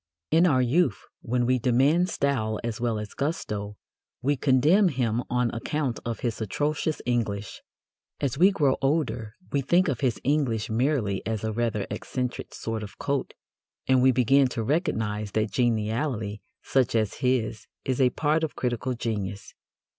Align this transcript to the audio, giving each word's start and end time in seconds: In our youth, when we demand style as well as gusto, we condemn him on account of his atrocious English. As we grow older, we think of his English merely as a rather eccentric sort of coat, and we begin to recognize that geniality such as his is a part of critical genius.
In 0.31 0.47
our 0.47 0.63
youth, 0.63 0.99
when 1.21 1.45
we 1.45 1.59
demand 1.59 2.09
style 2.09 2.59
as 2.63 2.81
well 2.81 2.97
as 2.97 3.13
gusto, 3.13 3.77
we 4.23 4.35
condemn 4.35 4.87
him 4.87 5.23
on 5.29 5.53
account 5.53 5.99
of 6.03 6.21
his 6.21 6.41
atrocious 6.41 7.03
English. 7.05 7.61
As 8.19 8.35
we 8.35 8.49
grow 8.49 8.77
older, 8.81 9.35
we 9.51 9.61
think 9.61 9.87
of 9.87 9.99
his 9.99 10.19
English 10.23 10.71
merely 10.71 11.23
as 11.27 11.43
a 11.43 11.53
rather 11.53 11.85
eccentric 11.91 12.55
sort 12.55 12.81
of 12.81 12.97
coat, 12.97 13.35
and 13.85 14.01
we 14.01 14.11
begin 14.11 14.47
to 14.47 14.63
recognize 14.63 15.33
that 15.33 15.51
geniality 15.51 16.41
such 16.63 16.95
as 16.95 17.19
his 17.21 17.67
is 17.85 18.01
a 18.01 18.09
part 18.09 18.43
of 18.43 18.55
critical 18.55 18.95
genius. 18.95 19.53